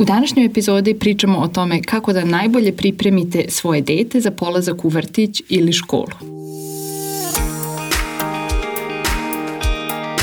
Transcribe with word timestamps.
U 0.00 0.04
današnjoj 0.04 0.46
epizodi 0.46 0.98
pričamo 0.98 1.38
o 1.38 1.48
tome 1.48 1.82
kako 1.82 2.12
da 2.12 2.24
najbolje 2.24 2.76
pripremite 2.76 3.44
svoje 3.48 3.82
dete 3.82 4.20
za 4.20 4.30
polazak 4.30 4.84
u 4.84 4.88
vrtić 4.88 5.42
ili 5.48 5.72
školu. 5.72 6.12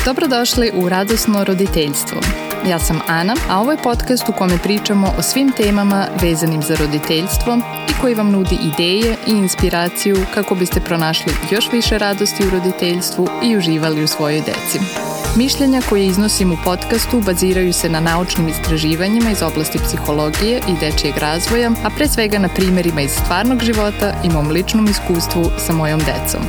Dobrodošli 0.04 0.70
u 0.74 0.88
Radosno 0.88 1.44
roditeljstvo. 1.44 2.20
Ja 2.68 2.78
sam 2.78 3.00
Ana, 3.06 3.34
a 3.48 3.60
ovo 3.60 3.72
je 3.72 3.82
podcast 3.82 4.28
u 4.28 4.32
kome 4.32 4.58
pričamo 4.62 5.14
o 5.18 5.22
svim 5.22 5.52
temama 5.56 6.06
vezanim 6.22 6.62
za 6.62 6.76
roditeljstvo 6.76 7.58
i 7.90 8.00
koji 8.00 8.14
vam 8.14 8.30
nudi 8.30 8.58
ideje 8.74 9.16
i 9.26 9.30
inspiraciju 9.30 10.16
kako 10.34 10.54
biste 10.54 10.80
pronašli 10.80 11.32
još 11.50 11.72
više 11.72 11.98
radosti 11.98 12.46
u 12.46 12.50
roditeljstvu 12.50 13.28
i 13.44 13.56
uživali 13.56 14.04
u 14.04 14.06
svojoj 14.06 14.40
deci. 14.40 15.07
Mišljenja 15.38 15.80
koje 15.88 16.06
iznosim 16.06 16.52
u 16.52 16.56
podcastu 16.64 17.20
baziraju 17.20 17.72
se 17.72 17.88
na 17.88 18.00
naučnim 18.00 18.48
istraživanjima 18.48 19.30
iz 19.30 19.42
oblasti 19.42 19.78
psihologije 19.78 20.60
i 20.68 20.72
dečijeg 20.80 21.16
razvoja, 21.16 21.70
a 21.84 21.90
pre 21.90 22.08
svega 22.08 22.38
na 22.38 22.48
primerima 22.48 23.00
iz 23.00 23.10
stvarnog 23.10 23.62
života 23.62 24.22
i 24.24 24.28
mom 24.28 24.48
ličnom 24.48 24.86
iskustvu 24.86 25.44
sa 25.58 25.72
mojom 25.72 25.98
decom. 25.98 26.40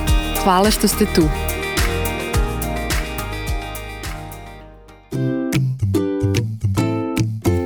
Hvala 0.43 0.71
što 0.71 0.87
ste 0.87 1.05
tu. 1.05 1.21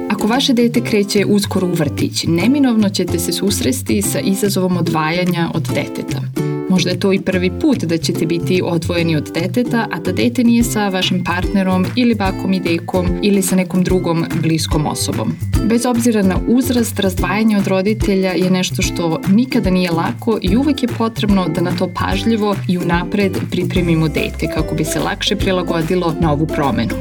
Ako 0.10 0.28
vaše 0.28 0.54
dete 0.54 0.82
kreće 0.82 1.26
uskoro 1.26 1.68
u 1.68 1.74
vrtić, 1.74 2.24
neminovno 2.28 2.90
ćete 2.90 3.20
se 3.20 3.32
susresti 3.34 4.02
sa 4.02 4.20
izazovom 4.20 4.78
odvajanja 4.78 5.50
od 5.54 5.70
deteta. 5.74 6.53
Možda 6.74 6.90
je 6.90 7.00
to 7.00 7.14
i 7.14 7.22
prvi 7.22 7.52
put 7.62 7.84
da 7.84 7.98
ćete 7.98 8.26
biti 8.26 8.62
odvojeni 8.66 9.16
od 9.16 9.32
deteta, 9.34 9.88
a 9.92 10.00
da 10.00 10.12
dete 10.12 10.44
nije 10.44 10.64
sa 10.64 10.90
vašim 10.90 11.24
partnerom 11.24 11.86
ili 11.96 12.16
bakom 12.16 12.54
i 12.54 12.60
dekom 12.60 13.08
ili 13.22 13.42
sa 13.42 13.56
nekom 13.56 13.84
drugom 13.84 14.26
bliskom 14.42 14.88
osobom. 14.88 15.34
Bez 15.70 15.86
obzira 15.86 16.24
na 16.24 16.40
uzrast, 16.48 17.00
razdvajanje 17.00 17.58
od 17.58 17.68
roditelja 17.68 18.32
je 18.32 18.50
nešto 18.50 18.82
što 18.82 19.22
nikada 19.28 19.70
nije 19.70 19.92
lako 19.92 20.40
i 20.42 20.58
uvek 20.58 20.84
je 20.84 20.90
potrebno 20.98 21.48
da 21.48 21.62
na 21.62 21.72
to 21.78 21.90
pažljivo 21.94 22.56
i 22.68 22.78
unapred 22.78 23.38
pripremimo 23.52 24.08
dete 24.08 24.48
kako 24.56 24.76
bi 24.76 24.86
se 24.86 25.00
lakše 25.00 25.36
prilagodilo 25.36 26.16
na 26.20 26.32
ovu 26.32 26.48
promenu. 26.48 26.96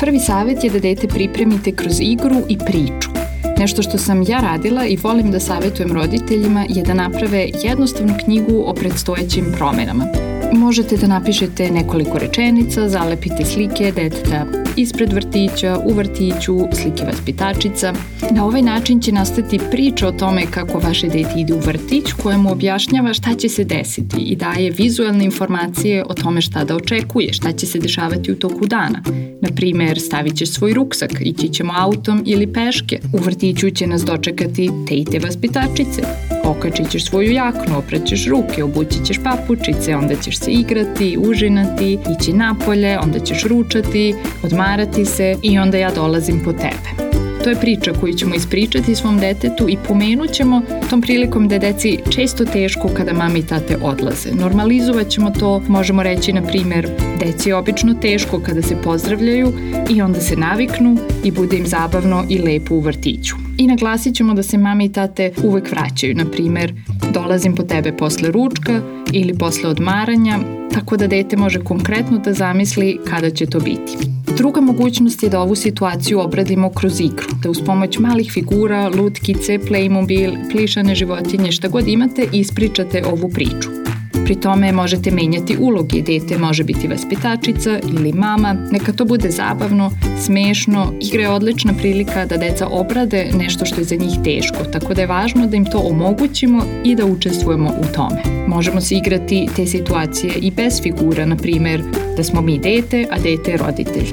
Prvi 0.00 0.18
savjet 0.18 0.64
je 0.64 0.70
da 0.70 0.78
dete 0.78 1.08
pripremite 1.08 1.72
kroz 1.72 2.00
igru 2.00 2.36
i 2.48 2.58
priču. 2.58 3.13
Nešto 3.58 3.82
što 3.82 3.98
sam 3.98 4.22
ja 4.22 4.40
radila 4.40 4.86
i 4.86 4.96
volim 4.96 5.30
da 5.30 5.40
savjetujem 5.40 5.92
roditeljima 5.92 6.64
je 6.68 6.82
da 6.82 6.94
naprave 6.94 7.48
jednostavnu 7.62 8.14
knjigu 8.24 8.64
o 8.66 8.74
predstojećim 8.74 9.44
promenama. 9.56 10.33
Možete 10.54 10.96
da 10.96 11.06
napišete 11.06 11.70
nekoliko 11.70 12.18
rečenica, 12.18 12.88
zalepite 12.88 13.44
slike 13.44 13.92
deteta 13.96 14.46
ispred 14.76 15.12
vrtića, 15.12 15.78
u 15.84 15.92
vrtiću, 15.92 16.58
slike 16.72 17.04
vaspitačica. 17.04 17.92
Na 18.30 18.44
ovaj 18.46 18.62
način 18.62 19.00
će 19.00 19.12
nastati 19.12 19.60
priča 19.70 20.08
o 20.08 20.12
tome 20.12 20.46
kako 20.50 20.78
vaše 20.78 21.06
dete 21.06 21.32
ide 21.36 21.54
u 21.54 21.58
vrtić 21.58 22.12
koja 22.22 22.38
mu 22.38 22.52
objašnjava 22.52 23.14
šta 23.14 23.34
će 23.34 23.48
se 23.48 23.64
desiti 23.64 24.20
i 24.20 24.36
daje 24.36 24.70
vizualne 24.70 25.24
informacije 25.24 26.04
o 26.08 26.14
tome 26.14 26.40
šta 26.40 26.64
da 26.64 26.76
očekuje, 26.76 27.32
šta 27.32 27.52
će 27.52 27.66
se 27.66 27.78
dešavati 27.78 28.32
u 28.32 28.36
toku 28.36 28.66
dana. 28.66 29.02
Na 29.40 29.48
primer, 29.56 30.00
stavit 30.00 30.36
ćeš 30.36 30.50
svoj 30.50 30.74
ruksak, 30.74 31.10
ići 31.20 31.48
ćemo 31.48 31.72
autom 31.76 32.22
ili 32.26 32.52
peške. 32.52 33.00
U 33.12 33.18
vrtiću 33.18 33.70
će 33.70 33.86
nas 33.86 34.04
dočekati 34.04 34.70
te 34.88 34.94
i 34.94 35.04
te 35.04 35.18
vaspitačice. 35.18 36.02
Okačit 36.44 36.90
ćeš 36.90 37.04
svoju 37.04 37.32
jaknu, 37.32 37.78
opraćeš 37.78 38.26
ruke, 38.28 38.64
obući 38.64 39.04
ćeš 39.04 39.16
papučice, 39.24 39.96
onda 39.96 40.14
ćeš 40.14 40.38
se 40.38 40.50
igrati, 40.50 41.16
užinati, 41.20 41.98
ići 42.18 42.32
napolje, 42.32 42.98
onda 42.98 43.18
ćeš 43.18 43.44
ručati, 43.44 44.14
odmarati 44.42 45.04
se 45.04 45.36
i 45.42 45.58
onda 45.58 45.78
ja 45.78 45.90
dolazim 45.90 46.40
po 46.44 46.52
tebe. 46.52 47.13
To 47.44 47.50
je 47.50 47.60
priča 47.60 47.92
koju 48.00 48.14
ćemo 48.14 48.34
ispričati 48.34 48.94
svom 48.94 49.18
detetu 49.18 49.68
i 49.68 49.76
pomenut 49.88 50.32
ćemo 50.32 50.62
tom 50.90 51.00
prilikom 51.00 51.48
da 51.48 51.54
je 51.54 51.58
deci 51.58 51.98
često 52.10 52.44
teško 52.44 52.88
kada 52.96 53.12
mami 53.12 53.38
i 53.38 53.42
tate 53.42 53.76
odlaze. 53.82 54.30
Normalizovat 54.32 55.08
ćemo 55.08 55.30
to, 55.30 55.62
možemo 55.68 56.02
reći 56.02 56.32
na 56.32 56.42
primer, 56.42 56.88
deci 57.20 57.48
je 57.48 57.56
obično 57.56 57.94
teško 57.94 58.40
kada 58.40 58.62
se 58.62 58.76
pozdravljaju 58.82 59.52
i 59.90 60.02
onda 60.02 60.20
se 60.20 60.36
naviknu 60.36 60.96
i 61.24 61.30
bude 61.30 61.56
im 61.56 61.66
zabavno 61.66 62.24
i 62.28 62.38
lepo 62.38 62.74
u 62.74 62.80
vrtiću. 62.80 63.34
I 63.58 63.66
naglasit 63.66 64.14
ćemo 64.14 64.34
da 64.34 64.42
se 64.42 64.58
mami 64.58 64.84
i 64.84 64.92
tate 64.92 65.32
uvek 65.42 65.70
vraćaju, 65.70 66.14
na 66.14 66.24
primer, 66.24 66.74
dolazim 67.12 67.54
po 67.54 67.62
tebe 67.62 67.92
posle 67.92 68.30
ručka 68.30 68.80
ili 69.12 69.38
posle 69.38 69.68
odmaranja, 69.68 70.38
tako 70.72 70.96
da 70.96 71.06
dete 71.06 71.36
može 71.36 71.64
konkretno 71.64 72.18
da 72.18 72.32
zamisli 72.32 72.98
kada 73.10 73.30
će 73.30 73.46
to 73.46 73.60
biti. 73.60 74.23
Druga 74.36 74.60
mogućnost 74.60 75.22
je 75.22 75.28
da 75.28 75.40
ovu 75.40 75.54
situaciju 75.54 76.20
obradimo 76.20 76.70
kroz 76.70 77.00
igru, 77.00 77.26
da 77.42 77.50
uz 77.50 77.60
pomoć 77.66 77.98
malih 77.98 78.32
figura, 78.32 78.88
lutkice, 78.88 79.58
playmobil, 79.58 80.50
plišane 80.50 80.94
životinje, 80.94 81.52
šta 81.52 81.68
god 81.68 81.88
imate, 81.88 82.28
ispričate 82.32 83.02
ovu 83.06 83.28
priču. 83.28 83.83
Pri 84.24 84.34
tome 84.34 84.72
možete 84.72 85.10
menjati 85.10 85.56
uloge, 85.60 86.02
dete 86.02 86.38
može 86.38 86.64
biti 86.64 86.88
vaspitačica 86.88 87.78
ili 87.88 88.12
mama, 88.12 88.56
neka 88.72 88.92
to 88.92 89.04
bude 89.04 89.30
zabavno, 89.30 89.90
smešno, 90.24 90.92
igra 91.00 91.22
je 91.22 91.28
odlična 91.28 91.72
prilika 91.74 92.26
da 92.26 92.36
deca 92.36 92.66
obrade 92.66 93.30
nešto 93.38 93.64
što 93.64 93.80
je 93.80 93.84
za 93.84 93.94
njih 93.94 94.18
teško, 94.24 94.64
tako 94.72 94.94
da 94.94 95.00
je 95.00 95.06
važno 95.06 95.46
da 95.46 95.56
im 95.56 95.64
to 95.64 95.78
omogućimo 95.78 96.62
i 96.84 96.94
da 96.94 97.06
učestvujemo 97.06 97.68
u 97.68 97.94
tome. 97.94 98.22
Možemo 98.48 98.80
se 98.80 98.94
igrati 98.94 99.48
te 99.56 99.66
situacije 99.66 100.32
i 100.34 100.50
bez 100.50 100.82
figura, 100.82 101.26
na 101.26 101.36
primer 101.36 101.82
da 102.16 102.24
smo 102.24 102.40
mi 102.40 102.58
dete, 102.58 103.06
a 103.10 103.18
dete 103.18 103.50
je 103.50 103.56
roditelj. 103.56 104.08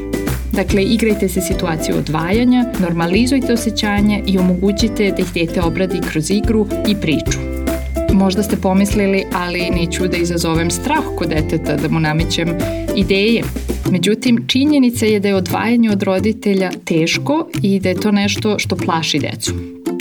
Dakle, 0.52 0.84
igrajte 0.84 1.30
se 1.30 1.42
situaciju 1.42 1.96
odvajanja, 1.98 2.66
normalizujte 2.80 3.54
osjećanje 3.54 4.24
i 4.28 4.38
omogućite 4.38 5.12
da 5.12 5.22
ih 5.22 5.34
dete 5.34 5.62
obradi 5.62 6.00
kroz 6.12 6.32
igru 6.32 6.68
i 6.88 6.96
priču. 6.96 7.51
Možda 8.14 8.44
ste 8.44 8.56
pomislili, 8.56 9.24
ali 9.34 9.70
neću 9.70 10.08
da 10.08 10.18
izazovem 10.18 10.72
strah 10.72 11.04
kod 11.18 11.30
deteta, 11.30 11.76
da 11.76 11.90
mu 11.90 12.00
namećem 12.00 12.50
ideje. 12.96 13.44
Međutim, 13.92 14.44
činjenica 14.48 15.06
je 15.06 15.20
da 15.20 15.28
je 15.28 15.36
odvajanje 15.36 15.92
od 15.92 16.04
roditelja 16.04 16.72
teško 16.86 17.48
i 17.62 17.80
da 17.80 17.90
je 17.90 17.96
to 17.96 18.12
nešto 18.12 18.60
što 18.60 18.76
plaši 18.76 19.20
decu. 19.20 19.54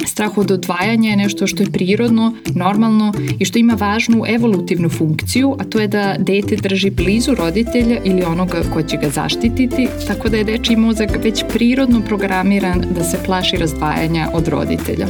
Strah 0.06 0.38
od 0.38 0.50
odvajanja 0.50 1.10
je 1.10 1.16
nešto 1.16 1.46
što 1.46 1.62
je 1.62 1.70
prirodno, 1.72 2.34
normalno 2.54 3.12
i 3.38 3.44
što 3.44 3.58
ima 3.58 3.74
važnu 3.74 4.24
evolutivnu 4.28 4.88
funkciju, 4.88 5.56
a 5.58 5.64
to 5.64 5.80
je 5.80 5.88
da 5.88 6.16
dete 6.18 6.56
drži 6.56 6.90
blizu 6.90 7.34
roditelja 7.34 7.98
ili 8.04 8.22
onoga 8.22 8.62
ko 8.72 8.82
će 8.82 8.96
ga 8.96 9.10
zaštititi, 9.10 9.88
tako 10.06 10.28
da 10.28 10.36
je 10.36 10.44
dečiji 10.44 10.76
mozak 10.76 11.10
već 11.24 11.44
prirodno 11.52 12.00
programiran 12.00 12.84
da 12.94 13.04
se 13.04 13.18
plaši 13.26 13.56
razdvajanja 13.56 14.28
od 14.32 14.48
roditelja. 14.48 15.06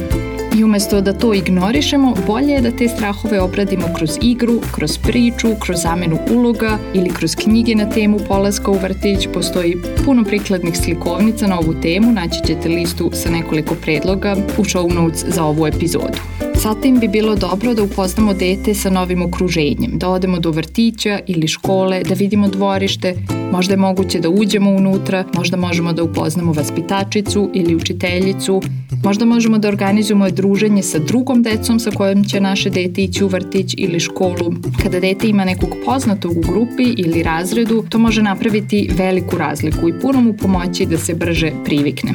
I 0.57 0.63
umesto 0.63 1.01
da 1.01 1.13
to 1.13 1.33
ignorišemo, 1.33 2.13
bolje 2.27 2.53
je 2.53 2.61
da 2.61 2.71
te 2.71 2.87
strahove 2.87 3.41
obradimo 3.41 3.87
kroz 3.97 4.09
igru, 4.21 4.59
kroz 4.71 4.97
priču, 4.97 5.47
kroz 5.59 5.81
zamenu 5.81 6.17
uloga 6.31 6.77
ili 6.93 7.09
kroz 7.09 7.35
knjige 7.35 7.75
na 7.75 7.89
temu 7.89 8.19
polaska 8.27 8.71
u 8.71 8.77
vrtić. 8.77 9.27
Postoji 9.33 9.75
puno 10.05 10.23
prikladnih 10.23 10.77
slikovnica 10.77 11.47
na 11.47 11.59
ovu 11.59 11.73
temu, 11.81 12.11
naći 12.11 12.39
ćete 12.47 12.69
listu 12.69 13.09
sa 13.13 13.29
nekoliko 13.29 13.75
predloga 13.75 14.35
u 14.57 14.63
show 14.63 14.93
notes 14.93 15.25
za 15.27 15.43
ovu 15.43 15.67
epizodu. 15.67 16.19
Zatim 16.55 16.99
bi 16.99 17.07
bilo 17.07 17.35
dobro 17.35 17.73
da 17.73 17.83
upoznamo 17.83 18.33
dete 18.33 18.73
sa 18.73 18.89
novim 18.89 19.21
okruženjem, 19.21 19.91
da 19.93 20.09
odemo 20.09 20.39
do 20.39 20.51
vrtića 20.51 21.19
ili 21.27 21.47
škole, 21.47 22.03
da 22.03 22.13
vidimo 22.13 22.47
dvorište, 22.47 23.15
možda 23.51 23.73
je 23.73 23.77
moguće 23.77 24.19
da 24.19 24.29
uđemo 24.29 24.71
unutra, 24.71 25.25
možda 25.33 25.57
možemo 25.57 25.93
da 25.93 26.03
upoznamo 26.03 26.53
vaspitačicu 26.53 27.49
ili 27.53 27.75
učiteljicu, 27.75 28.61
možda 29.03 29.25
možemo 29.25 29.57
da 29.57 29.67
organizujemo 29.67 30.29
druženje 30.29 30.83
sa 30.83 30.99
drugom 30.99 31.43
decom 31.43 31.79
sa 31.79 31.91
kojom 31.91 32.23
će 32.23 32.41
naše 32.41 32.69
dete 32.69 33.01
ići 33.01 33.23
u 33.23 33.27
vrtić 33.27 33.73
ili 33.77 33.99
školu. 33.99 34.53
Kada 34.83 34.99
dete 34.99 35.27
ima 35.27 35.45
nekog 35.45 35.69
poznatog 35.85 36.37
u 36.37 36.41
grupi 36.51 36.83
ili 36.83 37.23
razredu, 37.23 37.83
to 37.89 37.99
može 37.99 38.23
napraviti 38.23 38.89
veliku 38.97 39.37
razliku 39.37 39.89
i 39.89 39.99
puno 40.01 40.21
mu 40.21 40.33
pomoći 40.33 40.85
da 40.85 40.97
se 40.97 41.13
brže 41.13 41.51
privikne. 41.65 42.13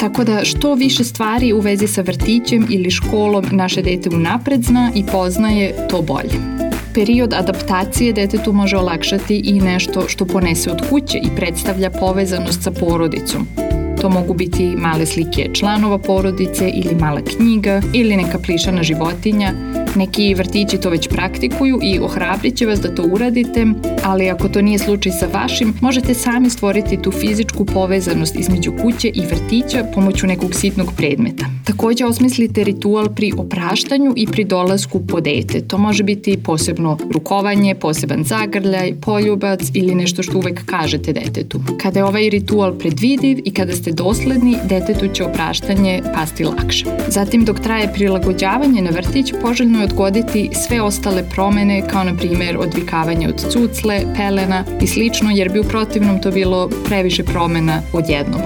Tako 0.00 0.24
da 0.24 0.44
što 0.44 0.74
više 0.74 1.04
stvari 1.04 1.52
u 1.52 1.60
vezi 1.60 1.86
sa 1.86 2.02
vrtićem 2.02 2.66
ili 2.70 2.90
školom 2.90 3.44
naše 3.52 3.82
dete 3.82 4.08
unapred 4.08 4.62
zna 4.62 4.92
i 4.94 5.04
poznaje, 5.12 5.74
to 5.90 6.02
bolje. 6.02 6.64
Period 6.94 7.34
adaptacije 7.34 8.12
detetu 8.12 8.52
može 8.52 8.76
olakšati 8.76 9.36
i 9.44 9.60
nešto 9.60 10.04
što 10.08 10.24
ponese 10.24 10.70
od 10.70 10.88
kuće 10.90 11.18
i 11.18 11.36
predstavlja 11.36 11.90
povezanost 11.90 12.62
sa 12.62 12.70
porodicom. 12.70 13.63
To 14.04 14.10
mogu 14.10 14.34
biti 14.34 14.76
male 14.76 15.06
slike 15.06 15.50
članova 15.52 15.98
porodice 15.98 16.68
ili 16.74 16.94
mala 16.94 17.20
knjiga 17.20 17.82
ili 17.92 18.16
neka 18.16 18.38
plišana 18.38 18.82
životinja 18.82 19.52
Neki 19.96 20.34
vrtići 20.34 20.78
to 20.78 20.90
već 20.90 21.08
praktikuju 21.08 21.78
i 21.82 21.98
ohrabrit 21.98 22.56
će 22.56 22.66
vas 22.66 22.80
da 22.80 22.94
to 22.94 23.02
uradite, 23.12 23.66
ali 24.04 24.30
ako 24.30 24.48
to 24.48 24.62
nije 24.62 24.78
slučaj 24.78 25.12
sa 25.12 25.26
vašim, 25.32 25.74
možete 25.80 26.14
sami 26.14 26.50
stvoriti 26.50 27.02
tu 27.02 27.10
fizičku 27.10 27.64
povezanost 27.64 28.36
između 28.36 28.72
kuće 28.82 29.08
i 29.08 29.26
vrtića 29.26 29.84
pomoću 29.94 30.26
nekog 30.26 30.54
sitnog 30.54 30.92
predmeta. 30.96 31.46
Takođe 31.64 32.04
osmislite 32.04 32.64
ritual 32.64 33.08
pri 33.14 33.32
opraštanju 33.36 34.12
i 34.16 34.26
pri 34.26 34.44
dolasku 34.44 35.06
po 35.06 35.20
dete. 35.20 35.60
To 35.60 35.78
može 35.78 36.02
biti 36.02 36.36
posebno 36.36 36.98
rukovanje, 37.14 37.74
poseban 37.74 38.24
zagrljaj, 38.24 38.94
poljubac 39.00 39.60
ili 39.74 39.94
nešto 39.94 40.22
što 40.22 40.38
uvek 40.38 40.64
kažete 40.66 41.12
detetu. 41.12 41.60
Kada 41.82 42.00
je 42.00 42.04
ovaj 42.04 42.30
ritual 42.30 42.78
predvidiv 42.78 43.38
i 43.44 43.50
kada 43.50 43.72
ste 43.72 43.92
dosledni, 43.92 44.56
detetu 44.68 45.08
će 45.14 45.24
opraštanje 45.24 46.02
pasti 46.14 46.44
lakše. 46.44 46.84
Zatim 47.08 47.44
dok 47.44 47.60
traje 47.60 47.92
prilagođavanje 47.92 48.82
na 48.82 48.90
vrtić, 48.90 49.32
poželjno 49.42 49.80
je 49.80 49.83
odgoditi 49.84 50.50
sve 50.66 50.80
ostale 50.80 51.22
promene 51.30 51.82
kao 51.88 52.04
na 52.04 52.14
primjer 52.14 52.56
odvikavanje 52.58 53.28
od 53.28 53.40
cucle, 53.52 54.02
pelena 54.16 54.64
i 54.80 54.86
slično 54.86 55.30
jer 55.30 55.52
bi 55.52 55.60
u 55.60 55.64
protivnom 55.64 56.22
to 56.22 56.30
bilo 56.30 56.70
previše 56.84 57.24
promena 57.24 57.82
odjednom. 57.92 58.40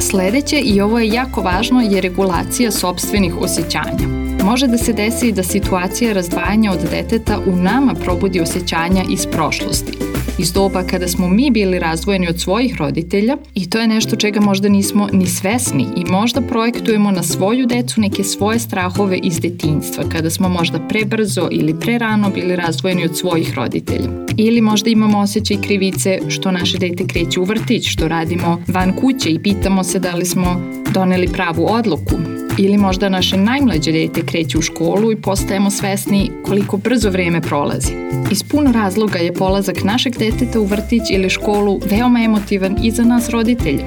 Sledeće, 0.00 0.58
i 0.60 0.80
ovo 0.80 0.98
je 0.98 1.08
jako 1.08 1.40
važno, 1.40 1.80
je 1.80 2.00
regulacija 2.00 2.70
sobstvenih 2.70 3.36
osjećanja. 3.36 4.08
Može 4.44 4.66
da 4.66 4.78
se 4.78 4.92
desi 4.92 5.32
da 5.32 5.42
situacija 5.42 6.12
razdvajanja 6.12 6.72
od 6.72 6.90
deteta 6.90 7.38
u 7.46 7.56
nama 7.56 7.94
probudi 7.94 8.40
osjećanja 8.40 9.04
iz 9.10 9.26
prošlosti 9.26 10.07
iz 10.38 10.52
doba 10.52 10.82
kada 10.82 11.08
smo 11.08 11.28
mi 11.28 11.50
bili 11.50 11.78
razdvojeni 11.78 12.28
od 12.28 12.40
svojih 12.40 12.76
roditelja 12.76 13.36
i 13.54 13.70
to 13.70 13.78
je 13.78 13.88
nešto 13.88 14.16
čega 14.16 14.40
možda 14.40 14.68
nismo 14.68 15.08
ni 15.12 15.26
svesni 15.26 15.86
i 15.96 16.04
možda 16.10 16.40
projektujemo 16.40 17.10
na 17.10 17.22
svoju 17.22 17.66
decu 17.66 18.00
neke 18.00 18.24
svoje 18.24 18.58
strahove 18.58 19.18
iz 19.18 19.40
detinjstva 19.40 20.04
kada 20.12 20.30
smo 20.30 20.48
možda 20.48 20.78
prebrzo 20.88 21.48
ili 21.50 21.80
prerano 21.80 22.30
bili 22.30 22.56
razdvojeni 22.56 23.04
od 23.04 23.16
svojih 23.16 23.54
roditelja. 23.54 24.10
Ili 24.36 24.60
možda 24.60 24.90
imamo 24.90 25.18
osjećaj 25.18 25.56
krivice 25.60 26.18
što 26.28 26.50
naše 26.50 26.78
dete 26.78 27.06
kreće 27.06 27.40
u 27.40 27.44
vrtić, 27.44 27.88
što 27.88 28.08
radimo 28.08 28.62
van 28.68 28.92
kuće 28.92 29.30
i 29.30 29.42
pitamo 29.42 29.84
se 29.84 29.98
da 29.98 30.14
li 30.14 30.24
smo 30.24 30.60
doneli 30.92 31.28
pravu 31.28 31.66
odluku 31.70 32.37
Ili 32.58 32.78
možda 32.78 33.08
naše 33.08 33.36
najmlađe 33.36 33.92
dete 33.92 34.22
kreće 34.26 34.58
u 34.58 34.62
školu 34.62 35.12
i 35.12 35.16
postajemo 35.16 35.70
svesni 35.70 36.30
koliko 36.44 36.76
brzo 36.76 37.10
vreme 37.10 37.40
prolazi. 37.40 37.92
Iz 38.30 38.42
puno 38.42 38.72
razloga 38.72 39.18
je 39.18 39.34
polazak 39.34 39.84
našeg 39.84 40.18
deteta 40.18 40.60
u 40.60 40.64
vrtić 40.64 41.02
ili 41.10 41.30
školu 41.30 41.80
veoma 41.90 42.20
emotivan 42.24 42.76
i 42.82 42.90
za 42.90 43.04
nas 43.04 43.28
roditelje. 43.28 43.84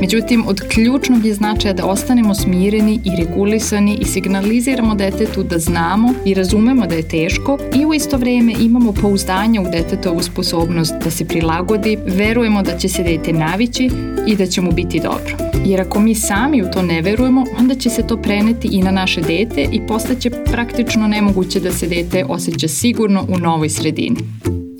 Međutim, 0.00 0.44
od 0.46 0.60
ključnog 0.68 1.24
je 1.24 1.34
značaja 1.34 1.74
da 1.74 1.86
ostanemo 1.86 2.34
smireni 2.34 3.00
i 3.04 3.24
regulisani 3.24 3.98
i 4.00 4.04
signaliziramo 4.04 4.94
detetu 4.94 5.42
da 5.42 5.58
znamo 5.58 6.14
i 6.24 6.34
razumemo 6.34 6.86
da 6.86 6.94
je 6.94 7.08
teško 7.08 7.58
i 7.74 7.86
u 7.86 7.94
isto 7.94 8.16
vreme 8.16 8.54
imamo 8.60 8.92
pouzdanje 8.92 9.60
u 9.60 9.70
detetovu 9.72 10.22
sposobnost 10.22 10.94
da 11.04 11.10
se 11.10 11.24
prilagodi, 11.24 11.98
verujemo 12.06 12.62
da 12.62 12.76
će 12.76 12.88
se 12.88 13.02
dete 13.02 13.32
navići 13.32 13.90
i 14.26 14.36
da 14.36 14.46
će 14.46 14.60
mu 14.60 14.72
biti 14.72 15.00
dobro. 15.00 15.47
Jer 15.68 15.80
ako 15.80 16.00
mi 16.00 16.14
sami 16.14 16.62
u 16.62 16.70
to 16.72 16.82
ne 16.82 17.02
verujemo, 17.02 17.44
onda 17.58 17.74
će 17.74 17.90
se 17.90 18.06
to 18.06 18.16
preneti 18.16 18.68
i 18.72 18.82
na 18.82 18.90
naše 18.90 19.20
dete 19.20 19.68
i 19.72 19.80
postaće 19.86 20.30
praktično 20.30 21.08
nemoguće 21.08 21.60
da 21.60 21.72
se 21.72 21.86
dete 21.86 22.24
osjeća 22.28 22.68
sigurno 22.68 23.26
u 23.28 23.38
novoj 23.38 23.68
sredini. 23.68 24.16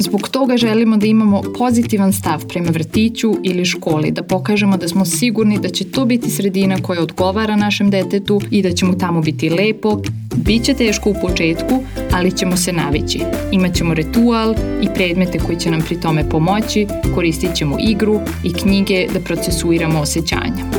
Zbog 0.01 0.29
toga 0.29 0.57
želimo 0.57 0.97
da 0.97 1.07
imamo 1.07 1.43
pozitivan 1.59 2.13
stav 2.13 2.47
prema 2.47 2.71
vrtiću 2.71 3.35
ili 3.45 3.65
školi, 3.65 4.11
da 4.11 4.23
pokažemo 4.23 4.77
da 4.77 4.89
smo 4.89 5.05
sigurni 5.05 5.59
da 5.59 5.69
će 5.69 5.85
to 5.85 6.05
biti 6.05 6.31
sredina 6.31 6.77
koja 6.83 7.03
odgovara 7.03 7.57
našem 7.57 7.91
detetu 7.91 8.41
i 8.51 8.63
da 8.63 8.73
će 8.73 8.87
mu 8.87 8.99
tamo 8.99 9.21
biti 9.21 9.51
lepo. 9.51 10.01
Biće 10.37 10.75
teško 10.75 11.11
u 11.11 11.15
početku, 11.23 11.83
ali 12.13 12.37
ćemo 12.37 12.57
se 12.57 12.73
navići. 12.73 13.21
Imaćemo 13.53 13.95
ritual 13.95 14.55
i 14.83 14.89
predmete 14.95 15.39
koji 15.39 15.59
će 15.59 15.71
nam 15.71 15.83
pri 15.83 16.01
tome 16.01 16.29
pomoći, 16.29 16.87
koristit 17.15 17.55
ćemo 17.55 17.77
igru 17.81 18.21
i 18.45 18.53
knjige 18.53 19.07
da 19.15 19.21
procesuiramo 19.21 20.01
osjećanja. 20.01 20.78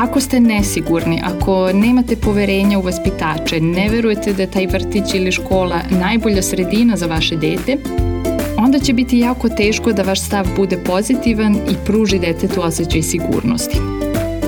Ako 0.00 0.20
ste 0.20 0.40
nesigurni, 0.40 1.20
ako 1.24 1.72
nemate 1.72 2.16
poverenja 2.16 2.78
u 2.78 2.82
vaspitače, 2.82 3.60
ne 3.60 3.88
verujete 3.88 4.32
da 4.32 4.42
je 4.42 4.50
taj 4.50 4.66
vrtić 4.66 5.14
ili 5.14 5.32
škola 5.32 5.80
najbolja 5.90 6.42
sredina 6.42 6.96
za 6.96 7.06
vaše 7.06 7.36
dete, 7.36 7.76
onda 8.56 8.78
će 8.78 8.92
biti 8.92 9.18
jako 9.18 9.48
teško 9.48 9.92
da 9.92 10.02
vaš 10.02 10.20
stav 10.20 10.46
bude 10.56 10.78
pozitivan 10.84 11.54
i 11.54 11.74
pruži 11.86 12.18
detetu 12.18 12.62
osjećaj 12.62 13.02
sigurnosti. 13.02 13.78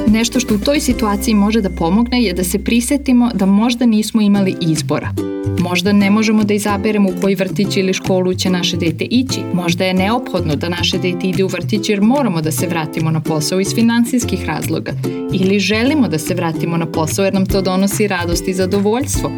Nešto 0.06 0.40
što 0.40 0.54
u 0.54 0.58
toj 0.58 0.80
situaciji 0.80 1.34
može 1.34 1.60
da 1.60 1.70
pomogne 1.70 2.22
je 2.22 2.32
da 2.32 2.44
se 2.44 2.58
prisetimo 2.58 3.30
da 3.34 3.46
možda 3.46 3.86
nismo 3.86 4.20
imali 4.20 4.56
izbora. 4.60 5.10
Možda 5.58 5.92
ne 5.92 6.10
možemo 6.10 6.44
da 6.44 6.54
izaberemo 6.54 7.08
u 7.08 7.20
koji 7.20 7.34
vrtić 7.34 7.76
ili 7.76 7.92
školu 7.92 8.34
će 8.34 8.50
naše 8.50 8.76
dete 8.76 9.04
ići. 9.04 9.40
Možda 9.54 9.84
je 9.84 9.94
neophodno 9.94 10.56
da 10.56 10.68
naše 10.68 10.98
dete 10.98 11.28
ide 11.28 11.44
u 11.44 11.46
vrtić 11.46 11.88
jer 11.88 12.00
moramo 12.00 12.42
da 12.42 12.52
se 12.52 12.66
vratimo 12.66 13.10
na 13.10 13.20
posao 13.20 13.60
iz 13.60 13.74
finansijskih 13.74 14.44
razloga. 14.44 14.92
Ili 15.32 15.58
želimo 15.58 16.08
da 16.08 16.18
se 16.18 16.34
vratimo 16.34 16.76
na 16.76 16.86
posao 16.86 17.24
jer 17.24 17.34
nam 17.34 17.46
to 17.46 17.62
donosi 17.62 18.08
radost 18.08 18.48
i 18.48 18.54
zadovoljstvo 18.54 19.30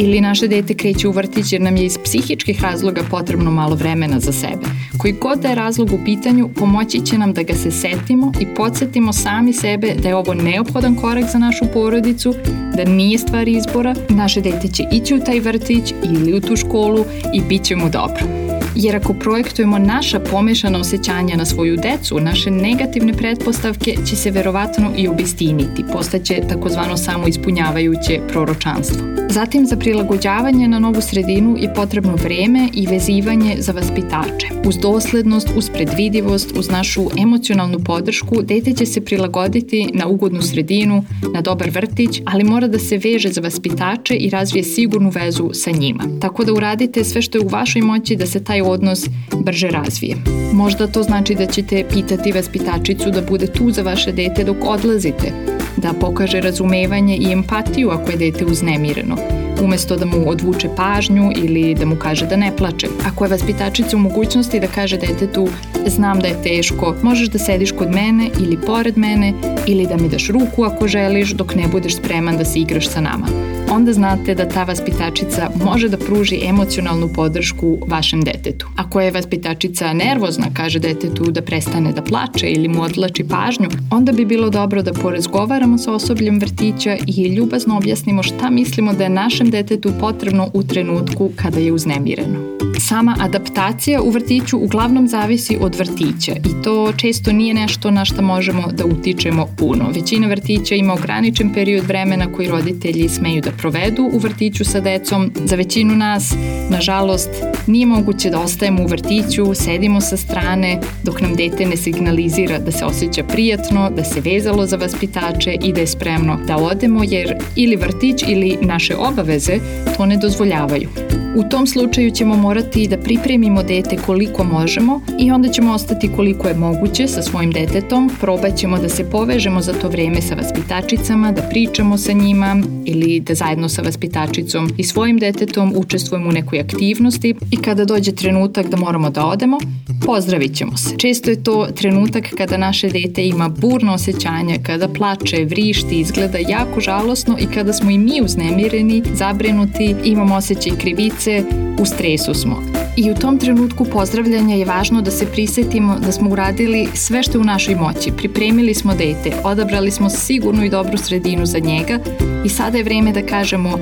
ili 0.00 0.20
naše 0.20 0.48
dete 0.48 0.74
kreće 0.74 1.08
u 1.08 1.10
vrtić 1.10 1.52
jer 1.52 1.62
nam 1.62 1.76
je 1.76 1.84
iz 1.84 1.98
psihičkih 2.04 2.62
razloga 2.62 3.02
potrebno 3.10 3.50
malo 3.50 3.74
vremena 3.74 4.20
za 4.20 4.32
sebe. 4.32 4.66
Koji 4.98 5.12
god 5.12 5.38
da 5.38 5.48
je 5.48 5.54
razlog 5.54 5.92
u 5.92 5.98
pitanju, 6.04 6.48
pomoći 6.54 7.06
će 7.06 7.18
nam 7.18 7.32
da 7.32 7.42
ga 7.42 7.54
se 7.54 7.70
setimo 7.70 8.32
i 8.40 8.46
podsjetimo 8.54 9.12
sami 9.12 9.52
sebe 9.52 9.94
da 10.02 10.08
je 10.08 10.16
ovo 10.16 10.34
neophodan 10.34 10.94
korak 10.94 11.24
za 11.32 11.38
našu 11.38 11.64
porodicu, 11.74 12.34
da 12.76 12.84
nije 12.84 13.18
stvar 13.18 13.48
izbora, 13.48 13.94
naše 14.08 14.40
dete 14.40 14.68
će 14.68 14.84
ići 14.92 15.14
u 15.14 15.20
taj 15.20 15.40
vrtić 15.40 15.94
ili 16.02 16.34
u 16.34 16.40
tu 16.40 16.56
školu 16.56 17.04
i 17.34 17.40
bit 17.40 17.64
će 17.64 17.76
mu 17.76 17.88
dobro. 17.90 18.47
Jer 18.80 18.96
ako 18.96 19.14
projektujemo 19.14 19.78
naša 19.78 20.20
pomešana 20.20 20.78
osjećanja 20.78 21.36
na 21.36 21.44
svoju 21.44 21.76
decu, 21.76 22.20
naše 22.20 22.50
negativne 22.50 23.12
pretpostavke 23.12 23.94
će 24.08 24.16
se 24.16 24.30
verovatno 24.30 24.92
i 24.96 25.08
obistiniti, 25.08 25.84
postaće 25.92 26.40
takozvano 26.48 26.96
samoispunjavajuće 26.96 28.20
proročanstvo. 28.28 29.18
Zatim 29.30 29.66
za 29.66 29.76
prilagođavanje 29.76 30.68
na 30.68 30.78
novu 30.78 31.00
sredinu 31.00 31.56
je 31.58 31.74
potrebno 31.74 32.14
vreme 32.14 32.68
i 32.72 32.86
vezivanje 32.86 33.56
za 33.58 33.72
vaspitače. 33.72 34.46
Uz 34.64 34.76
doslednost, 34.82 35.48
uz 35.56 35.70
predvidivost, 35.70 36.52
uz 36.58 36.70
našu 36.70 37.08
emocionalnu 37.18 37.78
podršku, 37.78 38.42
dete 38.42 38.72
će 38.72 38.86
se 38.86 39.00
prilagoditi 39.00 39.90
na 39.94 40.06
ugodnu 40.06 40.42
sredinu, 40.42 41.04
na 41.34 41.40
dobar 41.40 41.70
vrtić, 41.70 42.20
ali 42.24 42.44
mora 42.44 42.68
da 42.68 42.78
se 42.78 42.98
veže 42.98 43.28
za 43.28 43.40
vaspitače 43.40 44.14
i 44.14 44.30
razvije 44.30 44.64
sigurnu 44.64 45.10
vezu 45.10 45.50
sa 45.52 45.70
njima. 45.70 46.04
Tako 46.20 46.44
da 46.44 46.52
uradite 46.52 47.04
sve 47.04 47.22
što 47.22 47.38
je 47.38 47.44
u 47.44 47.48
vašoj 47.48 47.82
moći 47.82 48.16
da 48.16 48.26
se 48.26 48.44
taj 48.44 48.62
odnos 48.70 49.06
brže 49.36 49.68
razvije. 49.68 50.16
Možda 50.52 50.86
to 50.86 51.02
znači 51.02 51.34
da 51.34 51.46
ćete 51.46 51.84
pitati 51.92 52.32
vaspitačicu 52.32 53.10
da 53.10 53.22
bude 53.22 53.46
tu 53.46 53.70
za 53.70 53.82
vaše 53.82 54.12
dete 54.12 54.44
dok 54.44 54.56
odlazite, 54.60 55.32
da 55.76 55.92
pokaže 56.00 56.40
razumevanje 56.40 57.16
i 57.16 57.32
empatiju 57.32 57.90
ako 57.90 58.10
je 58.10 58.16
dete 58.16 58.44
uznemireno, 58.44 59.16
umesto 59.62 59.96
da 59.96 60.06
mu 60.06 60.30
odvuče 60.30 60.68
pažnju 60.76 61.32
ili 61.36 61.74
da 61.74 61.86
mu 61.86 61.96
kaže 61.96 62.26
da 62.26 62.36
ne 62.36 62.56
plače. 62.56 62.86
Ako 63.06 63.24
je 63.24 63.30
vaspitačica 63.30 63.96
u 63.96 64.00
mogućnosti 64.00 64.60
da 64.60 64.66
kaže 64.66 64.96
detetu 64.96 65.48
znam 65.86 66.20
da 66.20 66.26
je 66.26 66.42
teško, 66.42 66.94
možeš 67.02 67.28
da 67.28 67.38
sediš 67.38 67.72
kod 67.72 67.90
mene 67.90 68.30
ili 68.40 68.58
pored 68.66 68.98
mene 68.98 69.32
ili 69.66 69.86
da 69.86 69.96
mi 69.96 70.08
daš 70.08 70.28
ruku 70.28 70.64
ako 70.64 70.88
želiš 70.88 71.30
dok 71.30 71.54
ne 71.54 71.68
budeš 71.68 71.96
spreman 71.96 72.36
da 72.36 72.44
se 72.44 72.58
igraš 72.58 72.88
sa 72.88 73.00
nama 73.00 73.47
onda 73.70 73.92
znate 73.92 74.34
da 74.34 74.48
ta 74.48 74.64
vaspitačica 74.64 75.50
može 75.64 75.88
da 75.88 75.96
pruži 75.96 76.40
emocionalnu 76.44 77.08
podršku 77.14 77.78
vašem 77.86 78.20
detetu. 78.20 78.66
Ako 78.76 79.00
je 79.00 79.10
vaspitačica 79.10 79.92
nervozna, 79.92 80.46
kaže 80.54 80.78
detetu 80.78 81.30
da 81.30 81.42
prestane 81.42 81.92
da 81.92 82.02
plače 82.02 82.50
ili 82.50 82.68
mu 82.68 82.82
odlači 82.82 83.24
pažnju, 83.24 83.68
onda 83.90 84.12
bi 84.12 84.24
bilo 84.24 84.50
dobro 84.50 84.82
da 84.82 84.92
porazgovaramo 84.92 85.78
sa 85.78 85.92
osobljem 85.92 86.38
vrtića 86.40 86.96
i 87.06 87.26
ljubazno 87.26 87.76
objasnimo 87.76 88.22
šta 88.22 88.50
mislimo 88.50 88.92
da 88.92 89.04
je 89.04 89.10
našem 89.10 89.50
detetu 89.50 89.92
potrebno 90.00 90.50
u 90.54 90.62
trenutku 90.62 91.30
kada 91.36 91.60
je 91.60 91.72
uznemireno. 91.72 92.58
Sama 92.80 93.16
adaptacija 93.20 94.02
u 94.02 94.10
vrtiću 94.10 94.58
uglavnom 94.58 95.08
zavisi 95.08 95.58
od 95.60 95.74
vrtića 95.74 96.32
i 96.32 96.62
to 96.64 96.92
često 96.92 97.32
nije 97.32 97.54
nešto 97.54 97.90
na 97.90 98.04
što 98.04 98.22
možemo 98.22 98.62
da 98.72 98.84
utičemo 98.84 99.46
puno. 99.56 99.90
Većina 99.94 100.28
vrtića 100.28 100.74
ima 100.74 100.94
ograničen 100.94 101.54
period 101.54 101.84
vremena 101.84 102.32
koji 102.32 102.48
roditelji 102.48 103.08
smeju 103.08 103.40
da 103.40 103.50
provedu 103.58 104.10
u 104.12 104.18
vrtiću 104.18 104.64
sa 104.64 104.80
decom. 104.80 105.32
Za 105.44 105.56
većinu 105.56 105.96
nas, 105.96 106.34
nažalost, 106.70 107.30
nije 107.66 107.86
moguće 107.86 108.30
da 108.30 108.40
ostajemo 108.40 108.82
u 108.82 108.86
vrtiću, 108.86 109.54
sedimo 109.54 110.00
sa 110.00 110.16
strane 110.16 110.80
dok 111.02 111.20
nam 111.20 111.34
dete 111.34 111.66
ne 111.66 111.76
signalizira 111.76 112.58
da 112.58 112.72
se 112.72 112.84
osjeća 112.84 113.24
prijatno, 113.24 113.90
da 113.90 114.04
se 114.04 114.20
vezalo 114.20 114.66
za 114.66 114.76
vaspitače 114.76 115.56
i 115.62 115.72
da 115.72 115.80
je 115.80 115.86
spremno 115.86 116.38
da 116.46 116.56
odemo 116.56 117.04
jer 117.04 117.34
ili 117.56 117.76
vrtić 117.76 118.22
ili 118.28 118.58
naše 118.62 118.96
obaveze 118.96 119.58
to 119.96 120.06
ne 120.06 120.16
dozvoljavaju. 120.16 120.88
U 121.36 121.42
tom 121.42 121.66
slučaju 121.66 122.10
ćemo 122.10 122.36
morati 122.36 122.88
da 122.88 122.98
pripremimo 122.98 123.62
dete 123.62 123.96
koliko 123.96 124.44
možemo 124.44 125.00
i 125.18 125.30
onda 125.30 125.48
ćemo 125.48 125.72
ostati 125.72 126.10
koliko 126.16 126.48
je 126.48 126.54
moguće 126.54 127.08
sa 127.08 127.22
svojim 127.22 127.52
detetom, 127.52 128.10
probat 128.20 128.56
ćemo 128.56 128.78
da 128.78 128.88
se 128.88 129.10
povežemo 129.10 129.60
za 129.60 129.72
to 129.72 129.88
vreme 129.88 130.20
sa 130.22 130.34
vaspitačicama, 130.34 131.32
da 131.32 131.42
pričamo 131.42 131.98
sa 131.98 132.12
njima 132.12 132.56
ili 132.84 133.20
da 133.20 133.34
sa 133.68 133.82
vaspitačicom 133.82 134.70
i 134.76 134.84
svojim 134.84 135.18
detetom 135.18 135.72
učestvujemo 135.76 136.28
u 136.28 136.32
nekoj 136.32 136.60
aktivnosti 136.60 137.34
i 137.50 137.56
kada 137.56 137.84
dođe 137.84 138.12
trenutak 138.12 138.68
da 138.68 138.76
moramo 138.76 139.10
da 139.10 139.26
odemo, 139.26 139.58
pozdravit 140.06 140.56
ćemo 140.56 140.76
se. 140.76 140.96
Često 140.98 141.30
je 141.30 141.42
to 141.42 141.68
trenutak 141.76 142.24
kada 142.36 142.56
naše 142.56 142.88
dete 142.88 143.26
ima 143.26 143.48
burno 143.48 143.94
osjećanje, 143.94 144.58
kada 144.62 144.88
plače, 144.88 145.44
vrišti, 145.44 146.00
izgleda 146.00 146.38
jako 146.38 146.80
žalosno 146.80 147.36
i 147.40 147.46
kada 147.54 147.72
smo 147.72 147.90
i 147.90 147.98
mi 147.98 148.20
uznemireni, 148.22 149.02
zabrinuti, 149.14 149.94
imamo 150.04 150.34
osjećaj 150.34 150.72
krivice, 150.78 151.42
u 151.80 151.86
stresu 151.86 152.34
smo. 152.34 152.77
I 152.98 153.10
u 153.10 153.14
tom 153.14 153.38
trenutku 153.38 153.84
pozdravljanja 153.84 154.54
je 154.54 154.64
važno 154.64 155.02
da 155.02 155.10
se 155.10 155.26
prisetimo 155.26 155.98
da 155.98 156.12
smo 156.12 156.30
uradili 156.30 156.88
sve 156.94 157.22
što 157.22 157.32
je 157.32 157.40
u 157.40 157.44
našoj 157.44 157.74
moći. 157.74 158.12
Pripremili 158.16 158.74
smo 158.74 158.94
dete, 158.94 159.32
odabrali 159.44 159.90
smo 159.90 160.10
sigurnu 160.10 160.64
i 160.64 160.70
dobru 160.70 160.96
sredinu 160.96 161.46
za 161.46 161.58
njega 161.58 161.98
i 162.44 162.48
sada 162.48 162.78
je 162.78 162.84
vreme 162.84 163.12
da 163.12 163.26
kažemo 163.26 163.78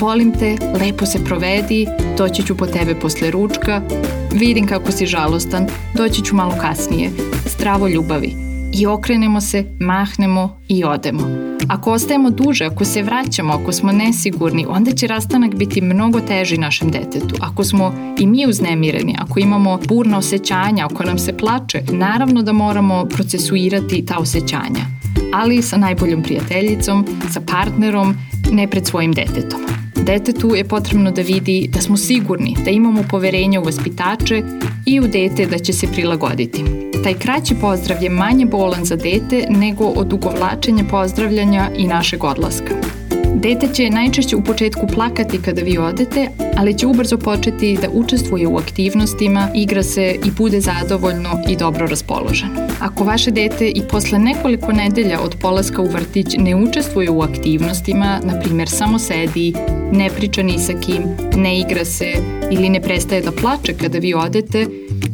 volim 0.00 0.32
te, 0.38 0.56
lepo 0.80 1.06
se 1.06 1.24
provedi, 1.24 1.86
doći 2.18 2.42
ću 2.42 2.56
po 2.56 2.66
tebe 2.66 2.94
posle 2.94 3.30
ručka, 3.30 3.82
vidim 4.32 4.66
kako 4.66 4.92
si 4.92 5.06
žalostan, 5.06 5.66
doći 5.94 6.24
ću 6.24 6.34
malo 6.34 6.54
kasnije, 6.60 7.10
stravo 7.46 7.88
ljubavi 7.88 8.45
i 8.78 8.86
okrenemo 8.86 9.40
se, 9.40 9.64
mahnemo 9.80 10.60
i 10.68 10.84
odemo. 10.84 11.22
Ako 11.68 11.92
ostajemo 11.92 12.30
duže, 12.30 12.64
ako 12.64 12.84
se 12.84 13.02
vraćamo, 13.02 13.52
ako 13.52 13.72
smo 13.72 13.92
nesigurni, 13.92 14.66
onda 14.68 14.90
će 14.90 15.06
rastanak 15.06 15.54
biti 15.54 15.80
mnogo 15.80 16.20
teži 16.20 16.58
našem 16.58 16.90
detetu. 16.90 17.34
Ako 17.40 17.64
smo 17.64 17.94
i 18.18 18.26
mi 18.26 18.46
uznemireni, 18.46 19.16
ako 19.18 19.40
imamo 19.40 19.78
burna 19.88 20.18
osjećanja, 20.18 20.86
ako 20.86 21.04
nam 21.04 21.18
se 21.18 21.36
plače, 21.36 21.82
naravno 21.92 22.42
da 22.42 22.52
moramo 22.52 23.04
procesuirati 23.04 24.06
ta 24.06 24.18
osjećanja. 24.18 24.86
Ali 25.34 25.62
sa 25.62 25.76
najboljom 25.76 26.22
prijateljicom, 26.22 27.06
sa 27.30 27.40
partnerom, 27.40 28.14
ne 28.52 28.66
pred 28.66 28.86
svojim 28.86 29.12
detetom. 29.12 29.85
Detetu 29.96 30.54
je 30.54 30.64
potrebno 30.64 31.10
da 31.10 31.22
vidi 31.22 31.68
da 31.72 31.80
smo 31.80 31.96
sigurni, 31.96 32.56
da 32.64 32.70
imamo 32.70 33.04
poverenje 33.10 33.58
u 33.58 33.62
vaspitače 33.62 34.42
i 34.86 35.00
u 35.00 35.06
dete 35.06 35.46
da 35.46 35.58
će 35.58 35.72
se 35.72 35.86
prilagoditi. 35.86 36.64
Taj 37.04 37.14
kraći 37.14 37.54
pozdrav 37.60 38.02
je 38.02 38.10
manje 38.10 38.46
bolan 38.46 38.84
za 38.84 38.96
dete 38.96 39.46
nego 39.50 39.84
odugovlačenje 39.84 40.84
pozdravljanja 40.90 41.70
i 41.76 41.86
našeg 41.86 42.24
odlaska. 42.24 42.74
Dete 43.34 43.68
će 43.74 43.90
najčešće 43.90 44.36
u 44.36 44.44
početku 44.44 44.86
plakati 44.94 45.42
kada 45.42 45.62
vi 45.62 45.78
odete, 45.78 46.28
ali 46.56 46.78
će 46.78 46.86
ubrzo 46.86 47.18
početi 47.18 47.78
da 47.82 47.88
učestvuje 47.92 48.46
u 48.46 48.56
aktivnostima, 48.56 49.48
igra 49.54 49.82
se 49.82 50.16
i 50.24 50.30
bude 50.30 50.60
zadovoljno 50.60 51.30
i 51.48 51.56
dobro 51.56 51.86
raspoloženo. 51.86 52.68
Ako 52.80 53.04
vaše 53.04 53.30
dete 53.30 53.68
i 53.68 53.82
posle 53.90 54.18
nekoliko 54.18 54.72
nedelja 54.72 55.20
od 55.20 55.36
polaska 55.40 55.82
u 55.82 55.86
vrtić 55.86 56.26
ne 56.38 56.56
učestvuje 56.56 57.10
u 57.10 57.22
aktivnostima, 57.22 58.20
na 58.24 58.40
primjer 58.40 58.68
samo 58.68 58.98
sedi, 58.98 59.54
ne 59.92 60.10
priča 60.10 60.42
ni 60.42 60.58
sa 60.58 60.72
kim, 60.72 61.02
ne 61.36 61.60
igra 61.60 61.84
se 61.84 62.12
ili 62.50 62.68
ne 62.68 62.80
prestaje 62.80 63.22
da 63.22 63.32
plače 63.32 63.74
kada 63.74 63.98
vi 63.98 64.14
odete, 64.14 64.66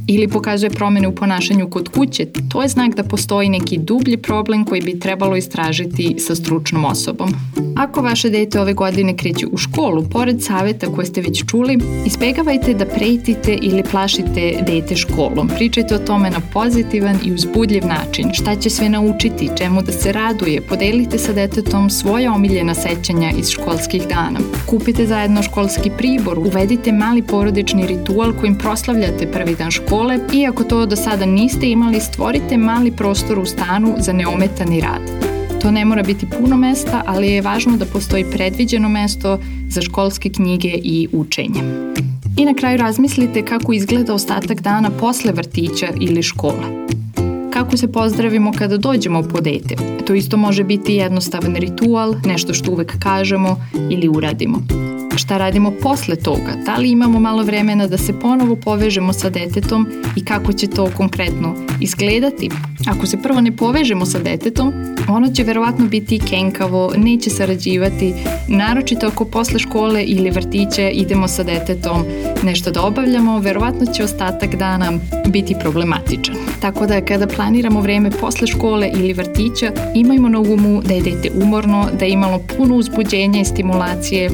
ili 0.08 0.28
pokazuje 0.28 0.70
promene 0.70 1.08
u 1.08 1.14
ponašanju 1.14 1.70
kod 1.70 1.88
kuće, 1.88 2.26
to 2.48 2.62
je 2.62 2.68
znak 2.68 2.94
da 2.94 3.02
postoji 3.02 3.48
neki 3.48 3.78
dublji 3.78 4.16
problem 4.16 4.64
koji 4.64 4.80
bi 4.80 5.00
trebalo 5.00 5.36
istražiti 5.36 6.16
sa 6.18 6.34
stručnom 6.34 6.84
osobom. 6.84 7.34
Ako 7.76 8.02
vaše 8.02 8.30
dete 8.30 8.60
ove 8.60 8.72
godine 8.72 9.16
kreće 9.16 9.46
u 9.46 9.56
školu, 9.56 10.04
pored 10.10 10.42
saveta 10.42 10.86
koje 10.86 11.06
ste 11.06 11.20
već 11.20 11.44
čuli, 11.46 11.78
ispegavajte 12.06 12.74
da 12.74 12.86
pretite 12.86 13.58
ili 13.62 13.82
plašite 13.90 14.62
dete 14.66 14.96
školom. 14.96 15.48
Pričajte 15.56 15.94
o 15.94 15.98
tome 15.98 16.30
na 16.30 16.40
pozitivan 16.52 17.18
i 17.24 17.32
uzbudljiv 17.32 17.86
način, 17.86 18.30
šta 18.32 18.56
će 18.56 18.70
sve 18.70 18.88
naučiti, 18.88 19.50
čemu 19.58 19.82
da 19.82 19.92
se 19.92 20.12
raduje, 20.12 20.60
podelite 20.60 21.18
sa 21.18 21.32
detetom 21.32 21.90
svoja 21.90 22.32
omiljena 22.32 22.74
sećanja 22.74 23.30
iz 23.38 23.50
školskih 23.50 24.02
dana. 24.08 24.40
Kupite 24.66 25.06
zajedno 25.06 25.42
školski 25.42 25.90
pribor, 25.98 26.38
uvedite 26.38 26.92
mali 26.92 27.22
porodični 27.22 27.86
ritual 27.86 28.32
kojim 28.40 28.58
proslavljate 28.58 29.26
prvi 29.26 29.54
dan 29.54 29.70
škole 29.72 30.18
i 30.32 30.46
ako 30.46 30.64
to 30.64 30.86
do 30.86 30.96
sada 30.96 31.26
niste 31.26 31.70
imali, 31.70 32.00
stvorite 32.00 32.56
mali 32.56 32.90
prostor 32.90 33.38
u 33.38 33.46
stanu 33.46 33.94
za 33.98 34.12
neometani 34.12 34.80
rad. 34.80 35.32
To 35.62 35.70
ne 35.70 35.84
mora 35.84 36.02
biti 36.02 36.26
puno 36.26 36.56
mesta, 36.56 37.02
ali 37.06 37.28
je 37.28 37.42
važno 37.42 37.76
da 37.76 37.84
postoji 37.84 38.24
predviđeno 38.30 38.88
mesto 38.88 39.38
za 39.68 39.82
školske 39.82 40.30
knjige 40.30 40.68
i 40.68 41.08
učenje. 41.12 41.62
I 42.36 42.44
na 42.44 42.54
kraju 42.54 42.78
razmislite 42.78 43.44
kako 43.44 43.72
izgleda 43.72 44.14
ostatak 44.14 44.60
dana 44.60 44.90
posle 44.90 45.32
vrtića 45.32 45.88
ili 46.00 46.22
škole. 46.22 46.86
Kako 47.52 47.76
se 47.76 47.92
pozdravimo 47.92 48.52
kada 48.58 48.76
dođemo 48.76 49.22
po 49.22 49.40
dete? 49.40 49.74
To 50.06 50.14
isto 50.14 50.36
može 50.36 50.64
biti 50.64 50.94
jednostavan 50.94 51.54
ritual, 51.54 52.14
nešto 52.24 52.54
što 52.54 52.72
uvek 52.72 52.98
kažemo 52.98 53.56
ili 53.90 54.08
uradimo. 54.08 54.62
Šta 55.16 55.38
radimo 55.38 55.70
posle 55.70 56.16
toga? 56.16 56.52
Da 56.66 56.76
li 56.76 56.90
imamo 56.90 57.20
malo 57.20 57.42
vremena 57.42 57.86
da 57.86 57.98
se 57.98 58.20
ponovo 58.20 58.56
povežemo 58.56 59.12
sa 59.12 59.30
detetom 59.30 59.86
i 60.16 60.24
kako 60.24 60.52
će 60.52 60.66
to 60.66 60.90
konkretno 60.96 61.54
izgledati? 61.80 62.50
Ako 62.86 63.06
se 63.06 63.22
prvo 63.22 63.40
ne 63.40 63.56
povežemo 63.56 64.06
sa 64.06 64.18
detetom, 64.18 64.72
ono 65.08 65.28
će 65.28 65.42
verovatno 65.42 65.86
biti 65.86 66.20
kenkavo, 66.30 66.92
neće 66.96 67.30
sarađivati, 67.30 68.14
naročito 68.48 69.06
ako 69.06 69.24
posle 69.24 69.58
škole 69.58 70.04
ili 70.04 70.30
vrtića 70.30 70.88
idemo 70.90 71.28
sa 71.28 71.42
detetom 71.42 72.04
nešto 72.42 72.70
da 72.70 72.82
obavljamo, 72.82 73.38
verovatno 73.38 73.86
će 73.86 74.04
ostatak 74.04 74.56
dana 74.56 74.92
biti 75.28 75.54
problematičan. 75.60 76.34
Tako 76.60 76.86
da 76.86 77.04
kada 77.04 77.26
planiramo 77.26 77.80
vreme 77.80 78.10
posle 78.10 78.46
škole 78.46 78.90
ili 78.94 79.12
vrtića, 79.12 79.72
imajmo 79.94 80.28
na 80.28 80.40
umu 80.40 80.82
da 80.82 80.94
je 80.94 81.02
dete 81.02 81.30
umorno, 81.44 81.88
da 81.98 82.04
je 82.04 82.12
imalo 82.12 82.40
puno 82.56 82.74
uzbuđenja 82.74 83.40
i 83.40 83.44
stimulacije, 83.44 84.30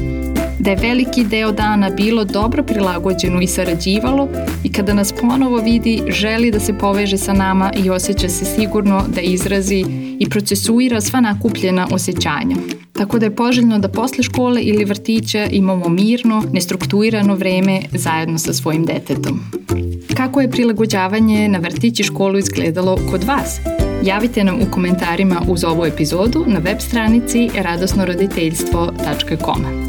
da 0.59 0.69
je 0.69 0.75
veliki 0.75 1.23
deo 1.23 1.51
dana 1.51 1.89
bilo 1.89 2.25
dobro 2.25 2.63
prilagođeno 2.63 3.41
i 3.41 3.47
sarađivalo 3.47 4.27
i 4.63 4.71
kada 4.71 4.93
nas 4.93 5.13
ponovo 5.21 5.57
vidi 5.57 6.01
želi 6.07 6.51
da 6.51 6.59
se 6.59 6.73
poveže 6.73 7.17
sa 7.17 7.33
nama 7.33 7.71
i 7.83 7.89
osjeća 7.89 8.29
se 8.29 8.45
sigurno 8.45 9.03
da 9.15 9.21
izrazi 9.21 9.85
i 10.19 10.29
procesuira 10.29 11.01
sva 11.01 11.21
nakupljena 11.21 11.87
osjećanja. 11.91 12.55
Tako 12.93 13.19
da 13.19 13.25
je 13.25 13.35
poželjno 13.35 13.79
da 13.79 13.89
posle 13.89 14.23
škole 14.23 14.61
ili 14.61 14.85
vrtića 14.85 15.45
imamo 15.51 15.89
mirno, 15.89 16.43
nestrukturirano 16.53 17.35
vreme 17.35 17.81
zajedno 17.91 18.37
sa 18.37 18.53
svojim 18.53 18.85
detetom. 18.85 19.39
Kako 20.17 20.41
je 20.41 20.51
prilagođavanje 20.51 21.47
na 21.47 21.59
vrtić 21.59 21.99
i 21.99 22.03
školu 22.03 22.37
izgledalo 22.37 22.99
kod 23.11 23.23
vas? 23.23 23.59
Javite 24.03 24.43
nam 24.43 24.55
u 24.55 24.71
komentarima 24.71 25.41
uz 25.47 25.63
ovu 25.63 25.85
epizodu 25.85 26.45
na 26.47 26.59
web 26.59 26.77
stranici 26.79 27.49
radosnoroditeljstvo.com. 27.55 29.88